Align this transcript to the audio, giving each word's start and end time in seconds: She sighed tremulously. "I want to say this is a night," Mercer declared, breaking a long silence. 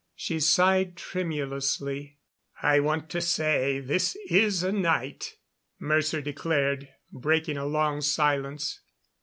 She 0.15 0.39
sighed 0.39 0.97
tremulously. 0.97 2.17
"I 2.63 2.79
want 2.79 3.07
to 3.11 3.21
say 3.21 3.79
this 3.79 4.17
is 4.31 4.63
a 4.63 4.71
night," 4.71 5.35
Mercer 5.79 6.23
declared, 6.23 6.89
breaking 7.13 7.57
a 7.57 7.65
long 7.67 8.01
silence. 8.01 8.79